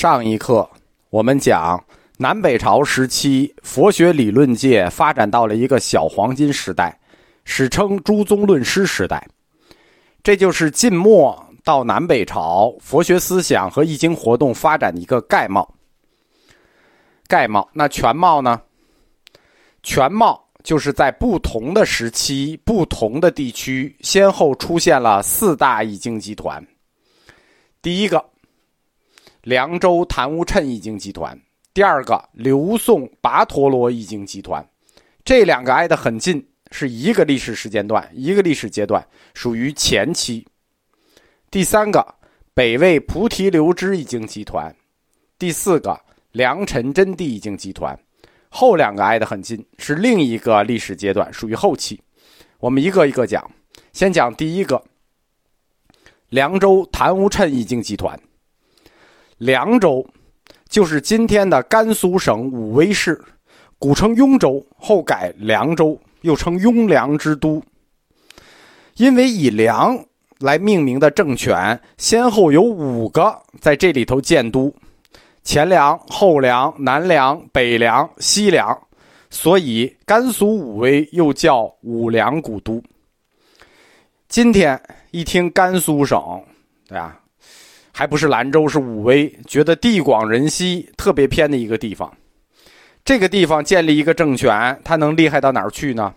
[0.00, 0.70] 上一课
[1.10, 1.84] 我们讲
[2.18, 6.96] 南北朝时期佛学理论界发展到了一个小黄金时代，
[7.44, 9.26] 史称诸宗论师时代。
[10.22, 15.68] 这就是晋末到南北朝佛学思想和易经活动发展的一个概貌。
[17.26, 18.62] 概貌，那全貌呢？
[19.82, 26.64] 全貌就是在不同的时期、不同的地区，先后出现了四大易经集团。
[27.82, 28.24] 第一个。
[29.48, 31.40] 凉州昙无谶易经集团，
[31.72, 34.62] 第二个刘宋跋陀罗易经集团，
[35.24, 40.46] 这两个挨得很近，是一个历史时间段，一个历史阶段，属于前期。
[41.50, 42.14] 第三个
[42.52, 44.76] 北魏菩提流支易经集团，
[45.38, 45.98] 第四个
[46.32, 47.98] 良辰真谛易经集团，
[48.50, 51.98] 后两个挨得很近，是另一个历史阶段，属于后期。
[52.58, 53.50] 我们一个一个讲，
[53.94, 54.84] 先讲第一个
[56.28, 58.20] 凉州昙无谶易经集团。
[59.38, 60.06] 凉州，
[60.68, 63.20] 就是今天的甘肃省武威市，
[63.78, 67.62] 古称雍州，后改凉州，又称雍凉之都。
[68.96, 70.04] 因为以凉
[70.40, 74.74] 来命名的政权，先后有五个在这里头建都：
[75.44, 78.76] 前凉、后凉、南凉、北凉、西凉，
[79.30, 82.82] 所以甘肃武威又叫武凉古都。
[84.28, 84.80] 今天
[85.12, 86.20] 一听甘肃省，
[86.88, 87.20] 对吧？
[87.98, 92.16] 还不是兰州，是武威，觉得地广人稀，特别偏的一个地方。
[93.04, 96.14] 这个地方建立一个政权，它能厉害到哪儿去呢？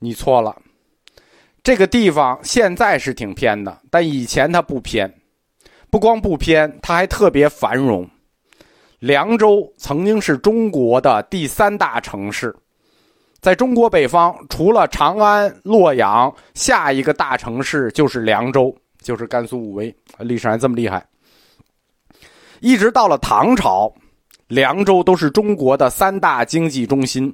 [0.00, 0.54] 你错了，
[1.62, 5.10] 这个地方现在是挺偏的，但以前它不偏，
[5.88, 8.06] 不光不偏，它还特别繁荣。
[8.98, 12.54] 凉州曾经是中国的第三大城市，
[13.40, 18.76] 在中国北方，除了长安、洛阳，下一个大城市就是凉州。
[19.04, 21.06] 就是甘肃武威，历史还这么厉害。
[22.60, 23.94] 一直到了唐朝，
[24.48, 27.32] 凉州都是中国的三大经济中心。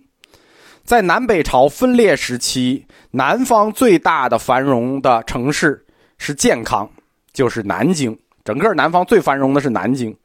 [0.82, 5.86] 在南北朝分裂时期，南方最大的繁荣的城市
[6.18, 6.90] 是健康，
[7.32, 8.18] 就是南京。
[8.44, 10.16] 整个南方最繁荣的是南京，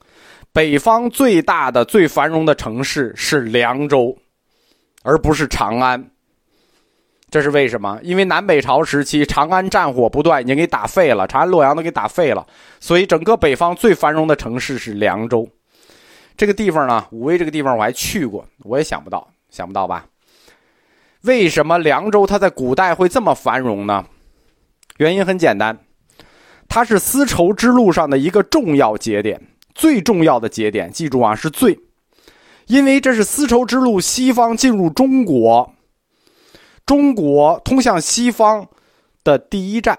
[0.52, 4.18] 北方最大的、最繁荣的城市是凉州，
[5.04, 6.04] 而不是长安。
[7.36, 8.00] 这是为什么？
[8.02, 12.48] 因为南北朝时期，长安战火不断，已经给打废了，长安、洛阳都给打废了，
[12.80, 15.46] 所以整个北方最繁荣的城市是凉州。
[16.38, 20.06] 这个地方呢，武威这个地方我还去过，我也想不到，想不到吧？
[21.24, 24.06] 为什么凉州它在古代会这么繁荣呢？
[24.96, 25.78] 原因很简单，
[26.70, 29.42] 它是丝绸之路上的一个重要节点，
[29.74, 30.90] 最重要的节点。
[30.90, 31.78] 记住啊，是最，
[32.68, 35.75] 因为这是丝绸之路西方进入中国。
[36.86, 38.68] 中国通向西方
[39.24, 39.98] 的第一站，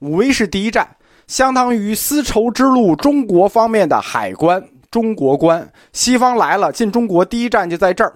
[0.00, 0.96] 武威是第一站，
[1.26, 5.70] 相当于丝绸之路中国方面的海关，中国关。
[5.92, 8.14] 西方来了，进中国第一站就在这儿。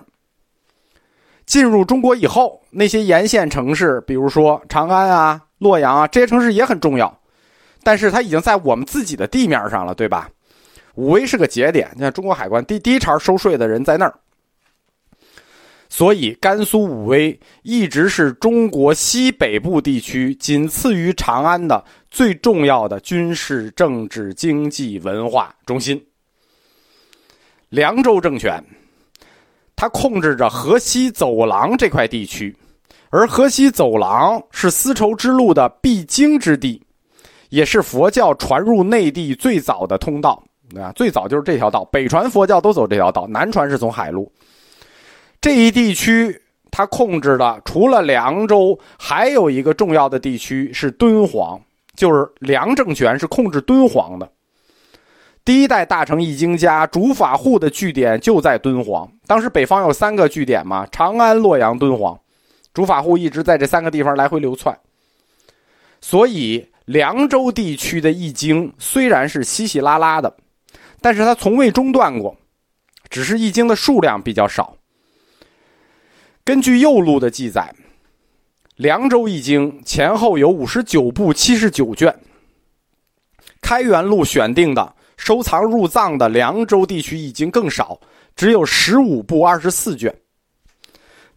[1.44, 7.18] 进入中国以后，那些沿线城市，比如说长安啊、洛阳啊，这些城市也很重要，
[7.82, 10.30] 但是它已经在我们自己的地面上了，对吧？
[10.94, 14.14] 武威是个节点，你看中国海关第第一茬收税的人在那儿。
[15.98, 26.00] 所以，甘肃武威一直是中国西北部地区仅次于长安的最重要的军事、政治、经济、文化中心。
[27.70, 28.62] 凉州政权，
[29.74, 32.56] 它控制着河西走廊这块地区，
[33.10, 36.80] 而河西走廊是丝绸之路的必经之地，
[37.48, 40.40] 也是佛教传入内地最早的通道。
[40.76, 44.30] 啊，最早就是这条道，北传佛教都走这条道，南传是从海路。
[45.40, 51.60] 这一地区，它控制的除了凉州，还有一个重要的地区是敦煌，
[51.94, 54.28] 就是梁政权是控制敦煌的。
[55.44, 59.10] 第一代大成易经家竺法护的据点就在敦煌。
[59.26, 62.18] 当时北方有三个据点嘛，长安、洛阳、敦煌，
[62.74, 64.76] 竺法护一直在这三个地方来回流窜。
[66.00, 70.36] 所以，凉州地区的易经虽然是稀稀拉拉的，
[71.00, 72.36] 但是它从未中断过，
[73.08, 74.76] 只是易经的数量比较少。
[76.48, 77.74] 根据右录的记载，
[78.76, 82.18] 《凉州易经》前后有五十九部七十九卷。
[83.60, 88.00] 开元录选定的收藏入藏的凉州地区易经更少，
[88.34, 90.18] 只有十五部二十四卷。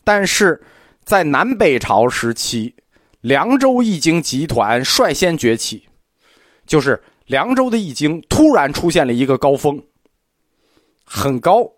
[0.06, 0.64] 但是，
[1.04, 2.74] 在南北朝时期，
[3.20, 5.90] 凉州易经集团率先崛起，
[6.66, 9.84] 就是凉州的易经突然出现了一个高峰，
[11.04, 11.70] 很高，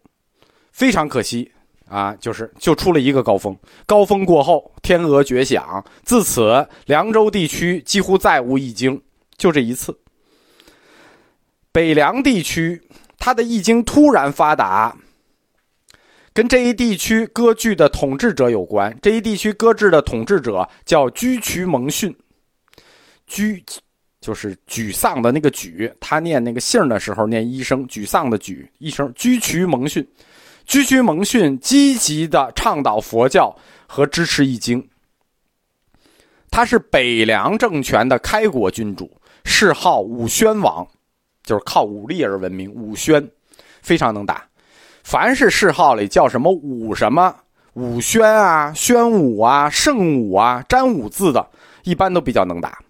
[0.71, 1.52] 非常可惜。
[1.93, 3.55] 啊，就是就出了一个高峰，
[3.85, 8.99] 高峰过后，天鹅绝响，自此凉州地区几乎再无易经，
[9.37, 9.95] 就这一次。
[11.71, 12.81] 北凉地区，
[13.19, 14.97] 它的易经突然发达，
[16.33, 18.97] 跟这一地区割据的统治者有关。
[18.99, 22.15] 这一地区割据的统治者叫居渠蒙逊，
[23.27, 23.63] 居
[24.19, 29.13] 就是沮丧的那个沮，他念那个姓的时候念一声，沮丧的沮一声。
[29.15, 30.03] 居渠蒙逊，
[30.65, 33.55] 居居蒙逊积极的倡导佛教
[33.87, 34.87] 和支持易经。
[36.49, 40.87] 他是北凉政权的开国君主，谥号武宣王，
[41.43, 42.71] 就是靠武力而闻名。
[42.71, 43.27] 武宣
[43.81, 44.45] 非常能打，
[45.03, 47.35] 凡是谥号里叫什么武什么
[47.73, 51.49] 武宣啊、宣武啊、圣武啊、詹武字的，
[51.85, 52.82] 一般都比较能打。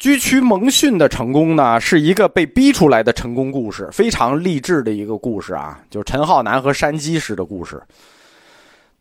[0.00, 7.80] 居渠蒙逊的成功呢，是一个被逼出来的成功故事，非常励志的一个故事啊，就陈浩南和山鸡式的故事。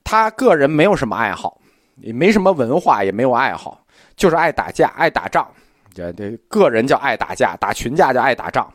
[0.04, 1.60] 他个人没有什么爱好。
[2.02, 3.84] 也没什么文化，也没有爱好，
[4.16, 5.46] 就是爱打架、爱打仗。
[5.94, 8.72] 这这个人叫爱打架，打群架叫爱打仗。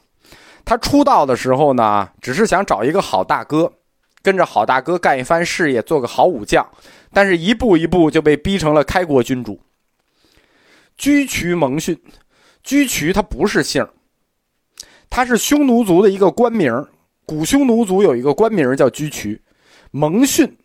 [0.63, 3.73] 他出道的时候呢，只是想找一个好大哥，
[4.23, 6.67] 跟着好大哥干一番事业，做个好武将。
[7.15, 9.59] 但是一步一步就被逼成了开国君主。
[10.97, 11.99] 居渠蒙逊，
[12.63, 13.87] 居渠他不是姓
[15.11, 16.73] 他是匈奴族的一个官名。
[17.27, 19.41] 古匈奴族有一个官名叫居渠，
[19.91, 20.57] 蒙逊。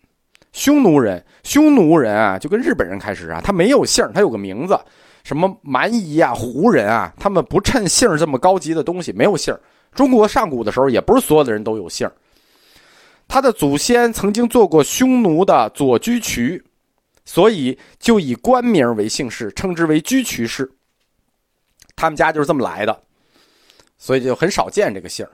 [0.51, 4.77] 匈奴人，匈奴人啊，就跟日本人开始啊，他没有姓他有个名字，
[5.23, 9.55] 什么蛮夷啊、胡人啊，他们不趁姓这么高级的东西，没有姓
[9.93, 12.09] 中国上古的时候，也不是所有的人都有姓
[13.27, 16.61] 他的祖先曾经做过匈奴的左居渠，
[17.31, 20.67] 所以就以官名为姓氏，称之为居渠氏。
[21.95, 23.03] 他们家就是这么来的，
[23.99, 25.31] 所以就很少见这个姓儿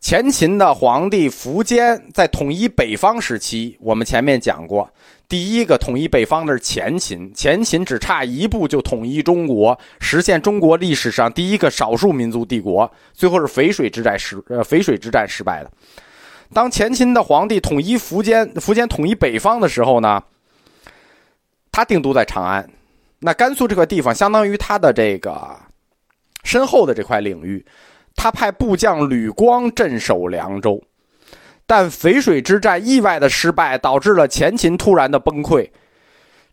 [0.00, 4.90] 前秦的皇帝苻坚在统一北方时期，我们前面讲过，
[5.28, 12.90] 第一个统一北方的是前秦，前秦只差一步就统一中国，实现中国历史上第一个少数民族帝国。
[13.12, 15.70] 最后是淝水之战失，呃，淝水之战失败的。
[16.54, 20.22] 当前秦的皇帝统一苻坚，苻坚统一北方的时候呢，
[21.76, 22.66] 他定都在长安，
[23.18, 25.54] 那甘肃这块地方相当于他的这个
[26.42, 27.62] 身后的这块领域。
[28.14, 30.82] 他派部将吕光镇守凉州，
[31.66, 35.68] 但淝水之战意外的失败，导致了前秦突然的崩溃。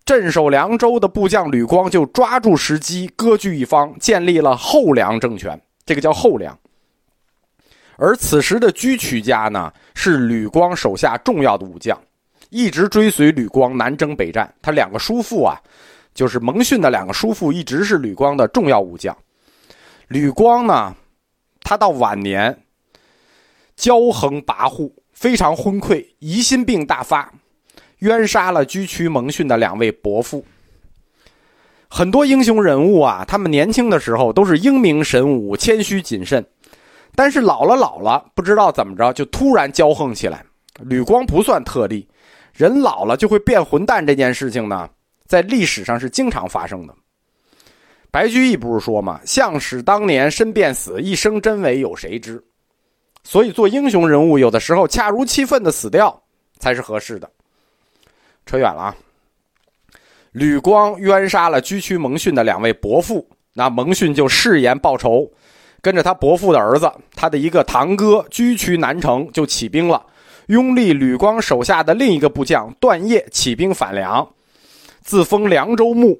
[0.03, 5.57] 镇守凉州的部将吕光就抓住时机，割据一方，建立了后凉政权。
[5.85, 6.59] 这个叫后凉。
[7.95, 11.97] 而此时的居渠家呢，是吕光手下重要的武将，
[12.53, 14.53] 一直追随吕光南征北战。
[14.61, 15.59] 他两个叔父啊，
[16.13, 19.17] 就是蒙逊的两个叔父，一直是吕光的重要武将。
[20.07, 20.95] 吕光呢？
[21.61, 22.55] 他到晚年，
[23.75, 27.33] 骄横跋扈，非常昏聩，疑心病大发，
[27.99, 30.45] 冤杀了居渠蒙逊的两位伯父。
[31.89, 36.45] 很多英雄人物啊，他们年轻的时候都是英明神武、谦虚谨慎，
[37.15, 40.45] 但是老了老了，不知道怎么着就突然骄横起来。
[40.81, 42.07] 吕光不算特例，
[42.53, 44.89] 人老了就会变混蛋这件事情呢，
[45.25, 46.95] 在历史上是经常发生的。
[48.11, 49.19] 白居易不是说吗？
[49.25, 52.43] 相使当年身便死，一生真伪有谁知？
[53.23, 56.21] 所以做英雄人物，有的时候恰如其分的死掉
[56.59, 57.29] 才是合适的。
[58.45, 58.95] 扯远了啊！
[60.31, 65.31] 吕光冤杀了居渠蒙逊的两位伯父，那蒙逊就誓言报仇，
[65.81, 70.05] 跟着他伯父的儿子，他的一个堂哥居渠南城就起兵了，
[70.47, 74.27] 拥立吕光手下的另一个部将段业起兵反梁，
[75.01, 76.19] 自封凉州牧。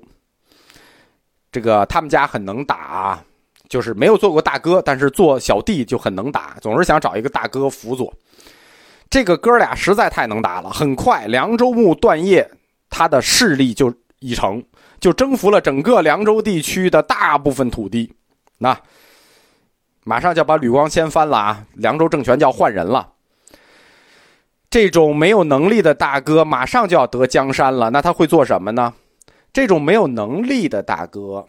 [1.51, 3.23] 这个他们家很能打，啊，
[3.69, 8.11] 就是没有做过大哥，但是做小弟就很能打，总是想找一个大哥辅佐。
[9.09, 12.49] 这个哥俩实在太能打了，很快凉州牧段业
[12.89, 14.63] 他的势力就已成，
[14.99, 18.11] 就征服了整个凉州地区的大部分土地。
[18.57, 18.75] 那
[20.03, 21.63] 马上就要把吕光掀翻了啊！
[21.75, 23.12] 凉州政权就要换人了。
[24.73, 28.91] 这种没有能力的大哥马上就要得江山了，那他会做什么呢？
[29.53, 31.45] 这种没有能力的大哥，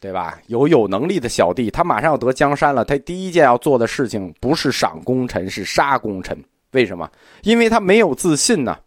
[0.00, 0.38] 对吧？
[0.46, 2.84] 有有能力的小弟，他马上要得江山了。
[2.84, 6.40] 他第一件要做的事情不是赏功臣，是杀功臣。
[6.70, 7.10] 为什么？
[7.42, 8.78] 因为他没有自信呢。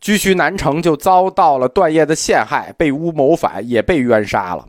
[0.00, 4.66] 居渠南城就遭到了段业的陷害，被诬谋反，也被冤杀了。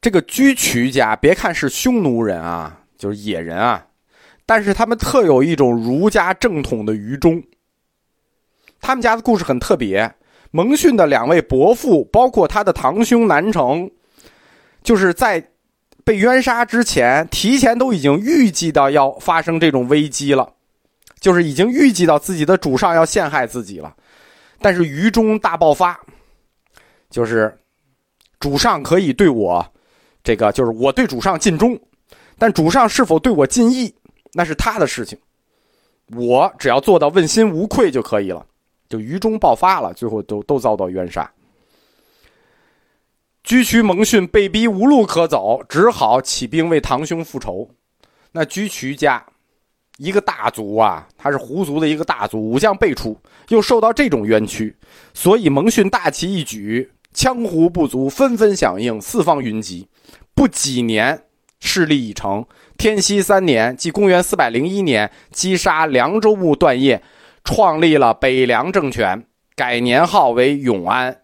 [0.00, 3.86] 这个居渠家，别看是匈奴人啊，就是野人啊，
[4.48, 7.42] 但是他们特有一种儒家正统的愚忠。
[8.80, 10.10] 他们家的故事很特别。
[10.52, 13.90] 蒙逊的两位伯父，包括他的堂兄南城，
[14.82, 15.50] 就是在
[16.02, 20.54] 被冤杀之前，提前都已经预计到要发生这种危机了，
[21.20, 23.94] 就是已经预计到自己的主上要陷害自己了。
[24.62, 26.00] 但是愚忠大爆发，
[27.10, 27.54] 就是
[28.40, 29.62] 主上可以对我
[30.24, 31.78] 这个就是我对主上尽忠，
[32.38, 33.94] 但主上是否对我尽义，
[34.38, 35.18] 那是他的事情。
[36.14, 38.46] 我只要做到问心无愧就可以了。
[38.88, 41.28] 就于中爆发了，最后都都遭到冤杀。
[43.42, 47.68] 居渠蒙逊被逼无路可走，只好起兵为堂兄复仇。
[48.30, 49.26] 那居渠家
[49.96, 53.18] 一个大族啊，他是胡族的一个大族，武将辈出，
[53.48, 54.76] 又受到这种冤屈，
[55.12, 59.88] 所以蒙逊大旗一举，羌胡部族纷纷响应，四方云集。
[60.34, 61.24] 不几年，
[61.60, 62.44] 势力已成。
[62.76, 67.02] 天熙三年，即公元四百零一年，击杀凉州牧段业，
[67.44, 69.24] 创立了北凉政权，
[69.56, 71.22] 改年号为永安。